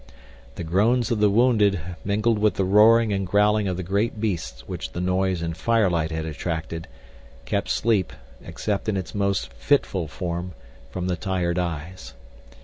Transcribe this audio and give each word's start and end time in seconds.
The 0.55 0.63
groans 0.63 1.11
of 1.11 1.19
the 1.19 1.29
wounded, 1.29 1.79
mingled 2.03 2.39
with 2.39 2.55
the 2.55 2.63
roaring 2.63 3.13
and 3.13 3.27
growling 3.27 3.67
of 3.67 3.77
the 3.77 3.83
great 3.83 4.19
beasts 4.19 4.67
which 4.67 4.93
the 4.93 4.99
noise 4.99 5.43
and 5.43 5.55
firelight 5.55 6.09
had 6.09 6.25
attracted, 6.25 6.87
kept 7.45 7.69
sleep, 7.69 8.11
except 8.43 8.89
in 8.89 8.97
its 8.97 9.13
most 9.13 9.53
fitful 9.53 10.07
form, 10.07 10.53
from 10.89 11.05
the 11.05 11.15
tired 11.15 11.59
eyes. 11.59 12.15